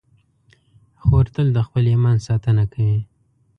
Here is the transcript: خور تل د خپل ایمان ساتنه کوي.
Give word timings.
خور 1.03 1.25
تل 1.33 1.47
د 1.53 1.59
خپل 1.67 1.83
ایمان 1.93 2.17
ساتنه 2.27 2.63
کوي. 2.73 2.99